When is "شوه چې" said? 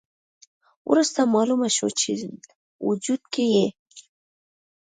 1.75-2.09